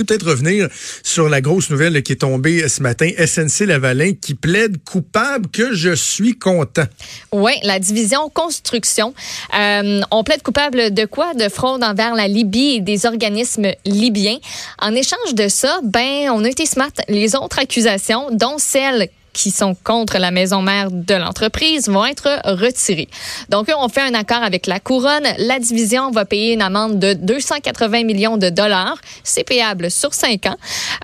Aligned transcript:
l'actualité, 0.00 0.04
peut-être 0.04 0.26
revenir 0.26 0.68
sur 1.02 1.28
la 1.28 1.40
grosse 1.40 1.70
nouvelle 1.70 2.02
qui 2.02 2.12
est 2.12 2.16
tombée 2.16 2.68
ce 2.68 2.82
matin. 2.82 3.10
SNC 3.18 3.66
Lavalin 3.66 4.12
qui 4.20 4.34
plaide 4.34 4.82
coupable 4.84 5.48
que 5.50 5.74
je 5.74 5.94
suis 5.94 6.38
content. 6.38 6.84
Oui, 7.32 7.52
la 7.62 7.78
division 7.78 8.28
construction. 8.28 9.14
Euh, 9.58 10.00
on 10.10 10.24
plaide 10.24 10.42
coupable 10.42 10.92
de 10.92 11.04
quoi? 11.04 11.34
De 11.34 11.48
fraude 11.48 11.82
envers 11.82 12.14
la 12.14 12.28
Libye 12.28 12.76
et 12.76 12.80
des 12.80 13.06
organismes 13.06 13.72
libyens. 13.84 14.38
En 14.80 14.94
échange 14.94 15.34
de 15.34 15.48
ça, 15.48 15.80
ben, 15.82 16.30
on 16.30 16.44
a 16.44 16.48
été 16.48 16.66
smart. 16.66 16.92
Les 17.08 17.34
autres 17.34 17.58
accusations, 17.58 18.30
dont 18.32 18.58
celle 18.58 19.08
qui 19.32 19.50
sont 19.50 19.74
contre 19.84 20.18
la 20.18 20.30
maison 20.30 20.62
mère 20.62 20.90
de 20.90 21.14
l'entreprise 21.14 21.88
vont 21.88 22.04
être 22.04 22.40
retirés. 22.44 23.08
Donc, 23.48 23.68
on 23.76 23.88
fait 23.88 24.02
un 24.02 24.14
accord 24.14 24.42
avec 24.42 24.66
la 24.66 24.80
couronne. 24.80 25.26
La 25.38 25.58
division 25.58 26.10
va 26.10 26.24
payer 26.24 26.54
une 26.54 26.62
amende 26.62 26.98
de 26.98 27.14
280 27.14 28.04
millions 28.04 28.36
de 28.36 28.50
dollars. 28.50 28.96
C'est 29.24 29.44
payable 29.44 29.90
sur 29.90 30.14
cinq 30.14 30.46
ans. 30.46 30.56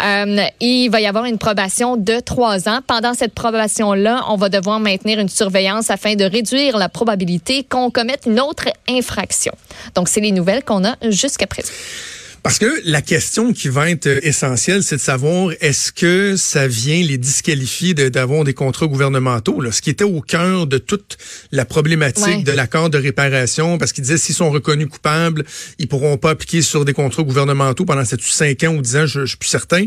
Euh, 0.02 0.44
il 0.60 0.88
va 0.88 1.00
y 1.00 1.06
avoir 1.06 1.24
une 1.24 1.38
probation 1.38 1.96
de 1.96 2.20
trois 2.20 2.68
ans. 2.68 2.80
Pendant 2.86 3.14
cette 3.14 3.34
probation-là, 3.34 4.24
on 4.28 4.36
va 4.36 4.48
devoir 4.48 4.80
maintenir 4.80 5.18
une 5.18 5.28
surveillance 5.28 5.90
afin 5.90 6.14
de 6.14 6.24
réduire 6.24 6.76
la 6.76 6.88
probabilité 6.88 7.64
qu'on 7.64 7.90
commette 7.90 8.24
une 8.26 8.40
autre 8.40 8.66
infraction. 8.88 9.52
Donc, 9.94 10.08
c'est 10.08 10.20
les 10.20 10.32
nouvelles 10.32 10.64
qu'on 10.64 10.84
a 10.84 10.96
jusqu'à 11.10 11.46
présent. 11.46 11.72
Parce 12.46 12.60
que 12.60 12.80
la 12.84 13.02
question 13.02 13.52
qui 13.52 13.68
va 13.68 13.90
être 13.90 14.06
essentielle, 14.24 14.84
c'est 14.84 14.94
de 14.94 15.00
savoir 15.00 15.50
est-ce 15.60 15.90
que 15.90 16.36
ça 16.36 16.68
vient 16.68 17.02
les 17.02 17.18
disqualifier 17.18 17.92
d'avoir 17.92 18.44
des 18.44 18.54
contrats 18.54 18.86
gouvernementaux, 18.86 19.60
là, 19.60 19.72
ce 19.72 19.82
qui 19.82 19.90
était 19.90 20.04
au 20.04 20.20
cœur 20.20 20.68
de 20.68 20.78
toute 20.78 21.18
la 21.50 21.64
problématique 21.64 22.44
de 22.44 22.52
l'accord 22.52 22.88
de 22.88 22.98
réparation, 22.98 23.78
parce 23.78 23.92
qu'ils 23.92 24.04
disaient 24.04 24.16
s'ils 24.16 24.36
sont 24.36 24.52
reconnus 24.52 24.86
coupables, 24.86 25.44
ils 25.80 25.88
pourront 25.88 26.18
pas 26.18 26.30
appliquer 26.30 26.62
sur 26.62 26.84
des 26.84 26.92
contrats 26.92 27.24
gouvernementaux 27.24 27.84
pendant 27.84 28.04
7 28.04 28.20
cinq 28.22 28.62
ans 28.62 28.74
ou 28.76 28.80
dix 28.80 28.94
ans, 28.96 29.06
je, 29.06 29.22
je 29.22 29.26
suis 29.26 29.38
plus 29.38 29.48
certain. 29.48 29.84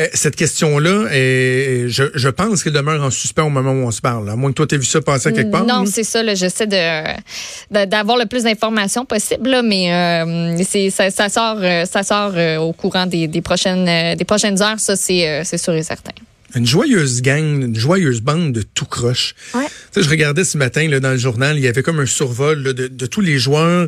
Euh, 0.00 0.08
cette 0.12 0.34
question-là, 0.34 1.06
je, 1.12 2.10
je 2.12 2.28
pense 2.28 2.64
qu'elle 2.64 2.72
demeure 2.72 3.04
en 3.04 3.10
suspens 3.10 3.44
au 3.44 3.50
moment 3.50 3.70
où 3.70 3.86
on 3.86 3.92
se 3.92 4.00
parle. 4.00 4.28
À 4.30 4.34
moins 4.34 4.50
que 4.50 4.56
toi, 4.56 4.66
tu 4.66 4.74
aies 4.74 4.78
vu 4.78 4.84
ça 4.84 5.00
passer 5.00 5.32
quelque 5.32 5.52
part. 5.52 5.64
Non, 5.64 5.84
c'est 5.86 6.02
ça. 6.02 6.24
J'essaie 6.34 6.66
de 6.66 7.86
d'avoir 7.86 8.16
le 8.16 8.26
plus 8.26 8.42
d'informations 8.42 9.04
possible, 9.04 9.62
mais 9.62 9.92
euh, 9.94 10.60
c'est 10.68 10.90
ça, 10.90 11.08
ça 11.12 11.28
sort... 11.28 11.58
Euh, 11.60 11.84
ça 12.02 12.30
sort 12.30 12.32
euh, 12.36 12.56
au 12.58 12.72
courant 12.72 13.06
des, 13.06 13.28
prochaines, 13.42 13.88
euh, 13.88 14.14
des 14.14 14.24
prochaines 14.24 14.60
heures, 14.62 14.80
ça, 14.80 14.92
euh, 14.92 15.42
c'est 15.44 15.58
sûr 15.58 15.74
et 15.74 15.82
certain. 15.82 16.12
Une 16.56 16.66
joyeuse 16.66 17.22
gang, 17.22 17.62
une 17.62 17.76
joyeuse 17.76 18.20
bande 18.20 18.52
de 18.52 18.62
tout 18.62 18.84
croche. 18.84 19.34
Ouais. 19.54 19.66
je 19.94 20.08
regardais 20.08 20.42
ce 20.44 20.58
matin 20.58 20.88
là, 20.88 20.98
dans 20.98 21.12
le 21.12 21.16
journal, 21.16 21.56
il 21.56 21.62
y 21.62 21.68
avait 21.68 21.82
comme 21.82 22.00
un 22.00 22.06
survol 22.06 22.74
de, 22.74 23.06
tous 23.06 23.20
les 23.20 23.38
joueurs 23.38 23.86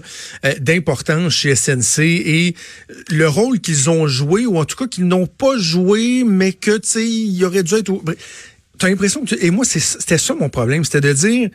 d'importance 0.60 1.32
chez 1.32 1.56
SNC 1.56 1.98
et 2.00 2.54
le 3.08 3.28
rôle 3.28 3.58
qu'ils 3.58 3.90
ont 3.90 4.06
joué, 4.06 4.46
ou 4.46 4.58
en 4.58 4.64
tout 4.64 4.76
cas 4.76 4.86
qu'ils 4.86 5.08
n'ont 5.08 5.26
pas 5.26 5.56
joué, 5.58 6.22
mais 6.24 6.52
que 6.52 6.76
tu 6.78 6.88
sais, 6.88 7.08
il 7.08 7.44
aurait 7.44 7.64
dû 7.64 7.74
être. 7.74 7.92
T'as 8.78 8.88
l'impression 8.88 9.24
que 9.24 9.34
et 9.40 9.50
moi 9.50 9.64
c'était 9.64 10.18
ça 10.18 10.34
mon 10.34 10.48
problème, 10.48 10.84
c'était 10.84 11.00
de 11.00 11.12
dire, 11.12 11.50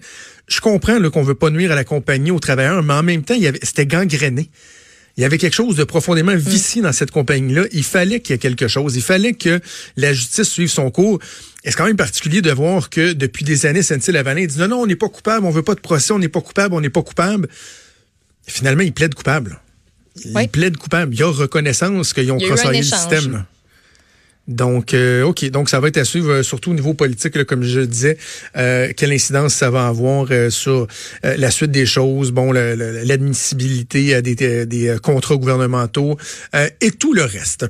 je 0.49 0.59
comprends 0.59 0.99
qu'on 1.09 1.23
veut 1.23 1.35
pas 1.35 1.51
nuire 1.51 1.71
à 1.71 1.75
la 1.75 1.85
compagnie, 1.85 2.31
aux 2.31 2.39
travailleurs, 2.39 2.83
mais 2.83 2.93
en 2.93 3.03
même 3.03 3.23
temps, 3.23 3.37
c'était 3.63 3.85
gangréné 3.85 4.49
il 5.17 5.21
y 5.21 5.25
avait 5.25 5.39
quelque 5.39 5.55
chose 5.55 5.75
de 5.75 5.83
profondément 5.83 6.33
mm. 6.33 6.37
vicié 6.37 6.81
dans 6.81 6.93
cette 6.93 7.11
compagnie-là. 7.11 7.63
Il 7.71 7.83
fallait 7.83 8.19
qu'il 8.19 8.33
y 8.33 8.35
ait 8.35 8.39
quelque 8.39 8.67
chose. 8.67 8.95
Il 8.95 9.01
fallait 9.01 9.33
que 9.33 9.59
la 9.97 10.13
justice 10.13 10.47
suive 10.47 10.69
son 10.69 10.91
cours. 10.91 11.19
Et 11.63 11.71
c'est 11.71 11.77
quand 11.77 11.85
même 11.85 11.97
particulier 11.97 12.41
de 12.41 12.51
voir 12.51 12.89
que 12.89 13.13
depuis 13.13 13.43
des 13.43 13.65
années, 13.65 13.81
SNC 13.81 14.09
Lavalin 14.09 14.45
dit 14.45 14.57
non, 14.59 14.67
non, 14.67 14.81
on 14.81 14.85
n'est 14.85 14.95
pas 14.95 15.09
coupable, 15.09 15.45
on 15.45 15.49
veut 15.49 15.63
pas 15.63 15.75
de 15.75 15.79
procès, 15.79 16.13
on 16.13 16.19
n'est 16.19 16.29
pas 16.29 16.41
coupable, 16.41 16.75
on 16.75 16.81
n'est 16.81 16.91
pas 16.91 17.01
coupable. 17.01 17.49
finalement, 18.45 18.83
il 18.83 18.93
plaide 18.93 19.15
coupable. 19.15 19.59
Il 20.23 20.49
plaide 20.49 20.77
coupable. 20.77 21.13
Il 21.13 21.19
y 21.19 21.23
a 21.23 21.31
reconnaissance 21.31 22.13
qu'ils 22.13 22.31
ont 22.31 22.37
crossoyé 22.37 22.79
le 22.79 22.85
système. 22.85 23.45
Donc, 24.47 24.93
euh, 24.93 25.23
OK. 25.23 25.45
Donc, 25.49 25.69
ça 25.69 25.79
va 25.79 25.89
être 25.89 25.97
à 25.97 26.05
suivre, 26.05 26.31
euh, 26.31 26.43
surtout 26.43 26.71
au 26.71 26.73
niveau 26.73 26.93
politique, 26.93 27.43
comme 27.43 27.63
je 27.63 27.81
disais, 27.81 28.17
euh, 28.55 28.91
quelle 28.95 29.11
incidence 29.11 29.53
ça 29.53 29.69
va 29.69 29.87
avoir 29.87 30.27
sur 30.49 30.87
la 31.23 31.51
suite 31.51 31.71
des 31.71 31.85
choses, 31.85 32.31
bon, 32.31 32.51
l'admissibilité 32.51 34.21
des, 34.21 34.65
des 34.65 34.97
contrats 35.01 35.35
gouvernementaux 35.35 36.17
et 36.81 36.91
tout 36.91 37.13
le 37.13 37.23
reste. 37.23 37.65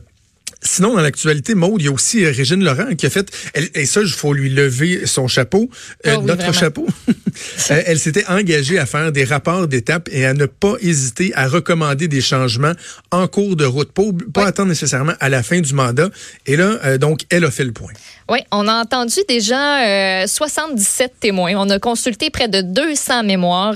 Sinon, 0.61 0.95
dans 0.95 1.01
l'actualité, 1.01 1.53
Maude, 1.53 1.81
il 1.81 1.85
y 1.85 1.87
a 1.87 1.91
aussi 1.91 2.25
euh, 2.25 2.31
Régine 2.31 2.63
Laurent 2.63 2.95
qui 2.95 3.05
a 3.05 3.09
fait, 3.09 3.31
et 3.75 3.85
ça, 3.85 4.01
il 4.01 4.09
faut 4.09 4.33
lui 4.33 4.49
lever 4.49 5.05
son 5.05 5.27
chapeau, 5.27 5.69
euh, 6.05 6.15
oh 6.17 6.23
notre 6.23 6.53
chapeau. 6.53 6.87
Euh, 7.71 7.81
elle 7.85 7.99
s'était 7.99 8.25
engagée 8.27 8.79
à 8.79 8.85
faire 8.85 9.11
des 9.11 9.23
rapports 9.23 9.67
d'étape 9.67 10.09
et 10.11 10.25
à 10.25 10.33
ne 10.33 10.45
pas 10.45 10.75
hésiter 10.81 11.31
à 11.35 11.47
recommander 11.47 12.07
des 12.07 12.21
changements 12.21 12.73
en 13.11 13.27
cours 13.27 13.55
de 13.55 13.65
route, 13.65 13.91
pas, 13.91 14.03
pas 14.33 14.45
attendre 14.45 14.69
nécessairement 14.69 15.13
à 15.19 15.29
la 15.29 15.43
fin 15.43 15.59
du 15.59 15.73
mandat. 15.73 16.09
Et 16.45 16.55
là, 16.55 16.97
donc, 16.97 17.21
elle 17.29 17.45
a 17.45 17.51
fait 17.51 17.63
le 17.63 17.71
point. 17.71 17.93
Oui, 18.29 18.39
on 18.51 18.67
a 18.67 18.81
entendu 18.81 19.15
déjà 19.27 20.27
77 20.27 21.13
témoins. 21.19 21.53
On 21.55 21.69
a 21.69 21.79
consulté 21.79 22.29
près 22.29 22.49
de 22.49 22.61
200 22.61 23.23
mémoires, 23.23 23.75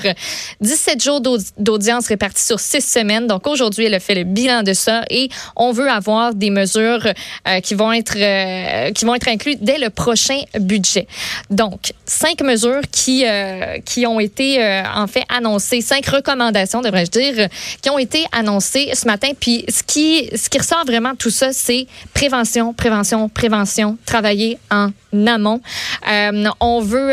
17 0.59 1.01
jours 1.01 1.21
d'audience 1.57 2.07
répartis 2.07 2.43
sur 2.43 2.59
6 2.59 2.81
semaines. 2.81 3.27
Donc 3.27 3.47
aujourd'hui, 3.47 3.85
elle 3.85 3.93
a 3.93 3.99
fait 4.01 4.15
le 4.15 4.23
bilan 4.25 4.63
de 4.63 4.73
ça 4.73 5.03
et 5.09 5.29
on 5.55 5.71
veut 5.71 5.89
avoir 5.89 6.33
des 6.33 6.49
mesures 6.49 7.07
euh, 7.47 7.59
qui 7.61 7.75
vont 7.75 7.93
être 7.93 8.17
euh, 8.17 8.91
qui 8.91 9.05
vont 9.05 9.15
être 9.15 9.27
incluses 9.27 9.57
dès 9.61 9.77
le 9.77 9.89
prochain 9.89 10.39
budget. 10.59 11.07
Donc, 11.49 11.93
cinq 12.05 12.41
mesures 12.41 12.81
qui 12.91 13.25
euh, 13.25 13.77
qui 13.85 14.05
ont 14.05 14.19
été 14.19 14.61
en 14.95 15.07
fait 15.07 15.23
annoncées, 15.29 15.81
cinq 15.81 16.05
recommandations 16.07 16.81
devrais-je 16.81 17.11
dire, 17.11 17.47
qui 17.81 17.89
ont 17.89 17.99
été 17.99 18.25
annoncées 18.31 18.91
ce 18.93 19.05
matin. 19.05 19.29
Puis 19.39 19.65
ce 19.69 19.83
qui 19.83 20.29
ce 20.35 20.49
qui 20.49 20.57
ressort 20.57 20.83
vraiment 20.85 21.15
tout 21.15 21.29
ça, 21.29 21.53
c'est 21.53 21.87
prévention, 22.13 22.73
prévention, 22.73 23.29
prévention, 23.29 23.97
travailler 24.05 24.40
en 24.69 24.91
amont. 25.27 25.61
on 26.59 26.81
veut 26.81 27.11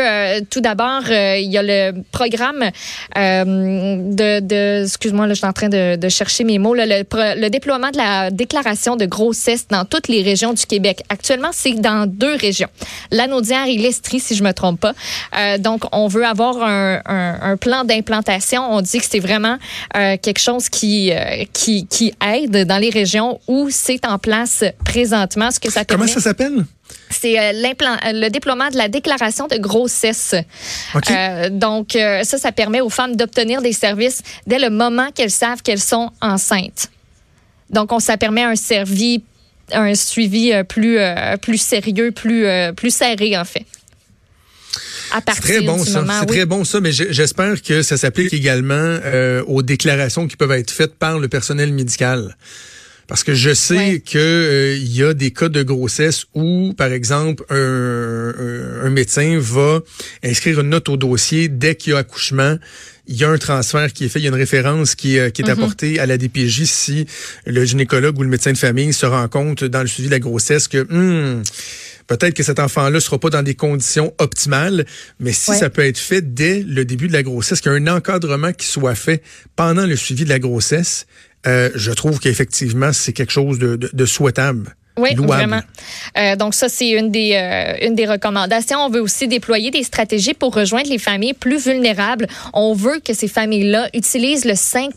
tout 0.49 0.61
d'abord, 0.61 1.03
il 1.09 1.49
y 1.49 1.57
a 1.57 1.63
le 1.63 2.01
programme 2.11 2.69
de, 3.15 4.39
de 4.39 4.83
excuse-moi, 4.83 5.27
là, 5.27 5.33
je 5.33 5.39
suis 5.39 5.47
en 5.47 5.53
train 5.53 5.69
de, 5.69 5.95
de 5.95 6.09
chercher 6.09 6.43
mes 6.43 6.59
mots, 6.59 6.73
le, 6.73 6.85
le, 6.85 7.49
déploiement 7.49 7.89
de 7.91 7.97
la 7.97 8.31
déclaration 8.31 8.95
de 8.95 9.05
grossesse 9.05 9.67
dans 9.67 9.85
toutes 9.85 10.07
les 10.07 10.21
régions 10.21 10.53
du 10.53 10.65
Québec. 10.65 11.03
Actuellement, 11.09 11.49
c'est 11.51 11.73
dans 11.73 12.07
deux 12.07 12.35
régions, 12.35 12.69
l'Anaudière 13.11 13.65
et 13.67 13.77
l'Estrie, 13.77 14.19
si 14.19 14.35
je 14.35 14.43
me 14.43 14.53
trompe 14.53 14.79
pas. 14.79 14.93
Euh, 15.37 15.57
donc, 15.57 15.83
on 15.91 16.07
veut 16.07 16.25
avoir 16.25 16.61
un, 16.63 17.01
un, 17.05 17.39
un 17.41 17.57
plan 17.57 17.83
d'implantation. 17.83 18.63
On 18.71 18.81
dit 18.81 18.99
que 18.99 19.05
c'est 19.09 19.19
vraiment 19.19 19.57
euh, 19.95 20.17
quelque 20.21 20.39
chose 20.39 20.69
qui, 20.69 21.11
euh, 21.11 21.43
qui, 21.53 21.87
qui 21.87 22.13
aide 22.25 22.65
dans 22.65 22.77
les 22.77 22.89
régions 22.89 23.39
où 23.47 23.69
c'est 23.71 24.05
en 24.05 24.17
place 24.17 24.63
présentement. 24.85 25.51
Ce 25.51 25.59
que 25.59 25.71
ça 25.71 25.85
Comment 25.85 26.07
ça 26.07 26.21
s'appelle? 26.21 26.65
C'est 27.09 27.39
euh, 27.39 27.51
le 27.53 28.29
déploiement 28.29 28.69
de 28.69 28.77
la 28.77 28.87
déclaration 28.87 29.47
de 29.47 29.57
grossesse. 29.57 30.35
Euh, 31.09 31.49
donc, 31.49 31.95
euh, 31.95 32.23
ça, 32.23 32.37
ça 32.37 32.51
permet 32.51 32.81
aux 32.81 32.89
femmes 32.89 33.15
d'obtenir 33.15 33.61
des 33.61 33.73
services 33.73 34.21
dès 34.47 34.59
le 34.59 34.69
moment 34.69 35.11
qu'elles 35.11 35.31
savent 35.31 35.61
qu'elles 35.61 35.79
sont 35.79 36.11
enceintes. 36.21 36.89
Donc, 37.69 37.91
on, 37.91 37.99
ça 37.99 38.17
permet 38.17 38.43
un 38.43 38.55
servi 38.55 39.23
un 39.73 39.95
suivi 39.95 40.51
euh, 40.51 40.63
plus, 40.63 40.97
euh, 40.97 41.37
plus 41.37 41.57
sérieux, 41.57 42.11
plus, 42.11 42.45
euh, 42.45 42.71
plus 42.71 42.93
serré, 42.93 43.37
en 43.37 43.45
fait. 43.45 43.65
C'est 45.11 45.41
très 45.41 45.61
bon 45.61 45.83
ça. 45.83 46.05
C'est 46.19 46.25
très 46.27 46.45
bon 46.45 46.63
ça, 46.63 46.81
mais 46.81 46.91
j'espère 46.91 47.63
que 47.63 47.81
ça 47.81 47.97
s'applique 47.97 48.31
également 48.31 48.99
aux 49.47 49.63
déclarations 49.63 50.27
qui 50.27 50.35
peuvent 50.35 50.51
être 50.51 50.69
faites 50.69 50.93
par 50.93 51.17
le 51.17 51.27
personnel 51.27 51.73
médical. 51.73 52.37
Parce 53.09 53.23
que 53.23 53.33
je 53.33 53.55
sais 53.55 54.01
que 54.01 54.77
il 54.77 54.95
y 54.95 55.03
a 55.03 55.15
des 55.15 55.31
cas 55.31 55.49
de 55.49 55.63
grossesse 55.63 56.27
où, 56.35 56.73
par 56.77 56.91
exemple, 56.91 57.43
un, 57.49 58.33
un 58.83 58.89
médecin 58.91 59.39
va 59.39 59.79
inscrire 60.23 60.59
une 60.59 60.69
note 60.69 60.89
au 60.89 60.95
dossier 60.95 61.47
dès 61.47 61.73
qu'il 61.73 61.93
y 61.93 61.95
a 61.95 61.99
accouchement. 61.99 62.57
Il 63.07 63.17
y 63.17 63.23
a 63.23 63.29
un 63.29 63.39
transfert 63.39 63.91
qui 63.91 64.05
est 64.05 64.09
fait, 64.09 64.19
il 64.19 64.25
y 64.25 64.27
a 64.27 64.29
une 64.29 64.35
référence 64.35 64.93
qui, 64.93 65.17
euh, 65.17 65.31
qui 65.31 65.41
est 65.41 65.45
mhm. 65.45 65.51
apportée 65.51 65.99
à 65.99 66.05
la 66.05 66.19
DPJ 66.19 66.65
si 66.65 67.07
le 67.47 67.65
gynécologue 67.65 68.19
ou 68.19 68.21
le 68.21 68.29
médecin 68.29 68.51
de 68.51 68.57
famille 68.59 68.93
se 68.93 69.07
rend 69.07 69.27
compte 69.27 69.63
dans 69.63 69.81
le 69.81 69.87
suivi 69.87 70.07
de 70.07 70.13
la 70.13 70.19
grossesse 70.19 70.67
que 70.67 70.77
hmm, 70.77 71.41
peut-être 72.05 72.35
que 72.35 72.43
cet 72.43 72.59
enfant-là 72.59 72.99
sera 72.99 73.17
pas 73.17 73.31
dans 73.31 73.41
des 73.41 73.55
conditions 73.55 74.13
optimales, 74.19 74.85
mais 75.19 75.31
si 75.31 75.55
ça 75.55 75.71
peut 75.71 75.83
être 75.83 75.97
fait 75.97 76.35
dès 76.35 76.61
le 76.61 76.85
début 76.85 77.07
de 77.07 77.13
la 77.13 77.23
grossesse, 77.23 77.61
qu'il 77.61 77.71
y 77.71 77.75
a 77.75 77.77
un 77.77 77.87
encadrement 77.87 78.53
qui 78.53 78.67
soit 78.67 78.93
fait 78.93 79.23
pendant 79.55 79.87
le 79.87 79.95
suivi 79.95 80.23
de 80.23 80.29
la 80.29 80.37
grossesse, 80.37 81.07
euh, 81.47 81.69
je 81.75 81.91
trouve 81.91 82.19
qu'effectivement, 82.19 82.91
c'est 82.93 83.13
quelque 83.13 83.31
chose 83.31 83.59
de, 83.59 83.75
de 83.75 84.05
souhaitable. 84.05 84.75
Oui, 84.99 85.15
vraiment. 85.15 85.61
Euh, 86.17 86.35
donc 86.35 86.53
ça, 86.53 86.69
c'est 86.69 86.89
une 86.89 87.11
des 87.11 87.33
euh, 87.33 87.87
une 87.87 87.95
des 87.95 88.05
recommandations. 88.05 88.79
On 88.79 88.89
veut 88.89 89.01
aussi 89.01 89.27
déployer 89.27 89.71
des 89.71 89.83
stratégies 89.83 90.33
pour 90.33 90.53
rejoindre 90.53 90.89
les 90.89 90.97
familles 90.97 91.33
plus 91.33 91.65
vulnérables. 91.65 92.27
On 92.53 92.73
veut 92.73 92.99
que 92.99 93.13
ces 93.13 93.27
familles-là 93.27 93.89
utilisent 93.93 94.45
le 94.45 94.55
5 94.55 94.91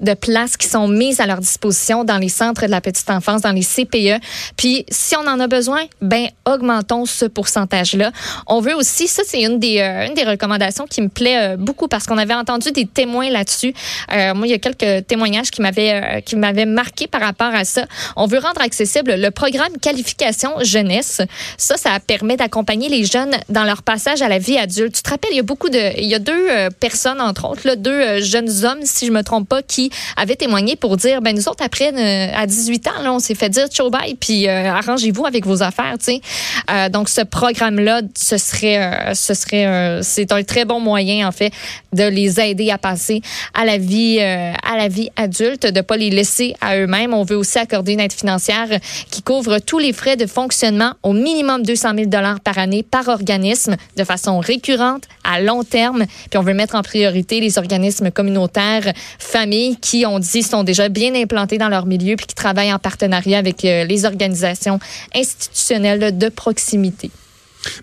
de 0.00 0.14
places 0.14 0.56
qui 0.56 0.66
sont 0.66 0.88
mises 0.88 1.20
à 1.20 1.26
leur 1.26 1.38
disposition 1.38 2.04
dans 2.04 2.18
les 2.18 2.28
centres 2.28 2.66
de 2.66 2.70
la 2.70 2.80
petite 2.80 3.08
enfance, 3.10 3.42
dans 3.42 3.52
les 3.52 3.62
CPE. 3.62 4.22
Puis 4.56 4.84
si 4.90 5.16
on 5.16 5.26
en 5.26 5.40
a 5.40 5.46
besoin, 5.46 5.82
ben 6.02 6.26
augmentons 6.44 7.06
ce 7.06 7.24
pourcentage-là. 7.24 8.12
On 8.46 8.60
veut 8.60 8.74
aussi, 8.74 9.08
ça 9.08 9.22
c'est 9.26 9.42
une 9.42 9.58
des 9.58 9.80
une 9.80 10.14
des 10.14 10.24
recommandations 10.24 10.86
qui 10.86 11.00
me 11.00 11.08
plaît 11.08 11.56
beaucoup 11.56 11.88
parce 11.88 12.06
qu'on 12.06 12.18
avait 12.18 12.34
entendu 12.34 12.72
des 12.72 12.86
témoins 12.86 13.30
là-dessus. 13.30 13.72
moi, 14.10 14.46
il 14.46 14.50
y 14.50 14.54
a 14.54 14.58
quelques 14.58 15.06
témoignages 15.06 15.50
qui 15.50 15.62
m'avaient 15.62 16.22
qui 16.24 16.36
m'avaient 16.36 16.66
marqué 16.66 17.06
par 17.06 17.20
rapport 17.20 17.54
à 17.54 17.64
ça. 17.64 17.86
On 18.16 18.26
veut 18.26 18.38
rendre 18.38 18.60
accessible 18.60 19.05
le 19.06 19.30
programme 19.30 19.72
Qualification 19.80 20.50
Jeunesse. 20.62 21.20
Ça, 21.56 21.76
ça 21.76 21.98
permet 22.00 22.36
d'accompagner 22.36 22.88
les 22.88 23.04
jeunes 23.04 23.34
dans 23.48 23.64
leur 23.64 23.82
passage 23.82 24.22
à 24.22 24.28
la 24.28 24.38
vie 24.38 24.58
adulte. 24.58 24.96
Tu 24.96 25.02
te 25.02 25.10
rappelles, 25.10 25.30
il 25.32 25.36
y 25.36 25.40
a 25.40 25.44
beaucoup 25.44 25.68
de, 25.68 25.98
il 25.98 26.06
y 26.06 26.14
a 26.14 26.18
deux 26.18 26.50
euh, 26.50 26.70
personnes, 26.70 27.20
entre 27.20 27.48
autres, 27.48 27.74
deux 27.76 27.90
euh, 27.90 28.22
jeunes 28.22 28.64
hommes, 28.64 28.80
si 28.82 29.06
je 29.06 29.12
me 29.12 29.22
trompe 29.22 29.48
pas, 29.48 29.62
qui 29.62 29.90
avaient 30.16 30.36
témoigné 30.36 30.76
pour 30.76 30.96
dire, 30.96 31.22
ben 31.22 31.34
nous 31.34 31.48
autres, 31.48 31.64
après, 31.64 31.92
euh, 31.92 32.32
à 32.34 32.46
18 32.46 32.88
ans, 32.88 33.02
là, 33.02 33.12
on 33.12 33.18
s'est 33.18 33.34
fait 33.34 33.48
dire, 33.48 33.68
ciao 33.68 33.90
bye, 33.90 34.14
puis 34.14 34.48
arrangez-vous 34.48 35.26
avec 35.26 35.46
vos 35.46 35.62
affaires, 35.62 35.96
tu 35.98 36.20
sais. 36.68 36.90
donc, 36.90 37.08
ce 37.08 37.22
programme-là, 37.22 38.02
ce 38.16 38.38
serait, 38.38 39.14
ce 39.14 39.34
serait, 39.34 40.00
c'est 40.02 40.32
un 40.32 40.42
très 40.42 40.64
bon 40.64 40.80
moyen, 40.80 41.26
en 41.26 41.32
fait, 41.32 41.52
de 41.92 42.04
les 42.04 42.40
aider 42.40 42.70
à 42.70 42.78
passer 42.78 43.22
à 43.54 43.64
la 43.64 43.78
vie, 43.78 44.20
à 44.20 44.76
la 44.76 44.88
vie 44.88 45.10
adulte, 45.16 45.66
de 45.66 45.80
pas 45.80 45.96
les 45.96 46.10
laisser 46.10 46.54
à 46.60 46.76
eux-mêmes. 46.76 47.14
On 47.14 47.24
veut 47.24 47.36
aussi 47.36 47.58
accorder 47.58 47.92
une 47.92 48.00
aide 48.00 48.12
financière 48.12 48.68
qui 49.10 49.22
couvre 49.22 49.58
tous 49.58 49.78
les 49.78 49.92
frais 49.92 50.16
de 50.16 50.26
fonctionnement 50.26 50.94
au 51.02 51.12
minimum 51.12 51.62
200 51.62 51.94
000 51.94 52.06
dollars 52.06 52.40
par 52.40 52.58
année 52.58 52.82
par 52.82 53.08
organisme 53.08 53.76
de 53.96 54.04
façon 54.04 54.38
récurrente 54.40 55.04
à 55.24 55.40
long 55.40 55.64
terme. 55.64 56.04
Puis 56.30 56.38
on 56.38 56.42
veut 56.42 56.54
mettre 56.54 56.74
en 56.74 56.82
priorité 56.82 57.40
les 57.40 57.58
organismes 57.58 58.10
communautaires, 58.10 58.92
familles 59.18 59.76
qui, 59.76 60.06
on 60.06 60.18
dit, 60.18 60.42
sont 60.42 60.64
déjà 60.64 60.88
bien 60.88 61.14
implantés 61.14 61.58
dans 61.58 61.68
leur 61.68 61.86
milieu 61.86 62.16
puis 62.16 62.26
qui 62.26 62.34
travaillent 62.34 62.72
en 62.72 62.78
partenariat 62.78 63.38
avec 63.38 63.64
euh, 63.64 63.84
les 63.84 64.04
organisations 64.04 64.78
institutionnelles 65.14 66.16
de 66.16 66.28
proximité. 66.28 67.10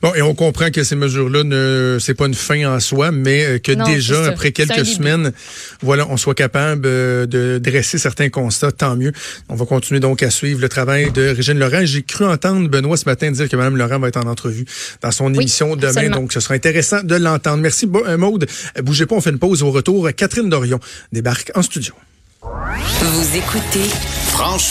Bon, 0.02 0.14
et 0.16 0.22
on 0.22 0.36
comprend 0.36 0.70
que 0.70 0.84
ces 0.84 0.96
mesures-là 0.96 1.44
ne, 1.44 1.98
c'est 2.00 2.14
pas 2.14 2.26
une 2.26 2.34
fin 2.34 2.66
en 2.66 2.80
soi, 2.80 3.12
mais 3.12 3.46
euh, 3.46 3.60
que 3.60 3.72
déjà 3.72 4.26
après 4.28 4.52
quelques 4.52 4.86
semaines, 4.86 5.32
voilà, 5.82 6.08
on 6.10 6.18
soit 6.18 6.36
capable 6.36 6.84
euh, 6.86 7.26
de 7.26 7.60
dresser 7.60 7.98
certains 7.98 8.30
constats, 8.30 8.72
tant 8.72 8.96
mieux. 8.96 9.12
On 9.50 9.56
va 9.56 9.66
continuer 9.66 10.00
donc 10.00 10.24
à 10.24 10.30
suivre 10.30 10.62
le 10.62 10.70
travail 10.70 11.12
de 11.12 11.30
Régine 11.30 11.60
Laurent. 11.60 11.86
J'ai 11.86 12.04
cru 12.04 12.26
entendre 12.26 12.70
Benoît 12.70 12.98
ce 12.98 13.06
matin 13.06 13.32
dire 13.32 13.50
que 13.50 13.56
Mme 13.56 13.78
Laurent 13.78 14.00
va 14.00 14.08
être 14.08 14.18
en 14.18 14.28
entrevue 14.28 14.66
dans 15.02 15.12
son 15.12 15.34
émission 15.34 15.76
demain, 15.76 16.10
donc 16.10 16.34
ce 16.34 16.40
sera 16.40 16.56
intéressant 16.56 17.04
de 17.04 17.16
l'entendre. 17.16 17.58
Merci 17.58 17.90
euh, 17.94 18.18
Maude. 18.18 18.48
Bougez 18.82 19.06
pas, 19.06 19.16
on 19.16 19.22
fait 19.22 19.32
une 19.32 19.40
pause 19.40 19.64
au 19.64 19.72
retour. 19.72 20.10
Catherine 20.16 20.50
Dorion 20.50 20.80
débarque 21.12 21.52
en 21.56 21.62
studio. 21.62 21.94
Vous 22.42 23.38
écoutez 23.38 23.90
Franchement. 24.28 24.58